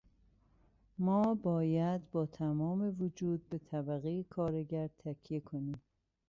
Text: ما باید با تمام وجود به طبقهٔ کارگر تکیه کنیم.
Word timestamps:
ما 0.97 1.33
باید 1.33 2.11
با 2.11 2.25
تمام 2.25 2.95
وجود 2.99 3.49
به 3.49 3.57
طبقهٔ 3.57 4.23
کارگر 4.23 4.87
تکیه 4.99 5.39
کنیم. 5.39 5.81